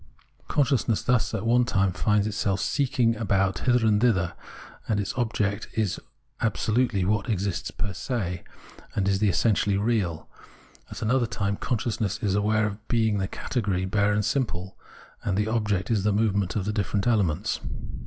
Consciousness 0.47 1.03
thus 1.03 1.31
at 1.35 1.45
one 1.45 1.63
time 1.63 1.91
finds 1.91 2.25
itself 2.25 2.59
seeking 2.59 3.15
about 3.17 3.59
hither 3.67 3.85
and 3.85 4.01
thither, 4.01 4.33
and 4.89 4.99
its 4.99 5.13
object 5.15 5.67
is 5.75 5.97
what 5.99 6.45
absolutely 6.47 7.01
exists 7.31 7.69
per 7.69 7.93
se, 7.93 8.43
and 8.95 9.07
is 9.07 9.19
the 9.19 9.29
essentially 9.29 9.77
real; 9.77 10.27
at 10.89 11.03
another 11.03 11.27
time, 11.27 11.55
consciousness 11.55 12.17
is 12.23 12.33
aware 12.33 12.65
of 12.65 12.87
being 12.87 13.19
the 13.19 13.27
category 13.27 13.85
bare 13.85 14.11
and 14.11 14.25
simple, 14.25 14.75
and 15.23 15.37
the 15.37 15.45
object 15.45 15.91
is 15.91 16.03
the 16.03 16.11
movement 16.11 16.55
of 16.55 16.65
the 16.65 16.73
different 16.73 17.05
elements. 17.05 17.59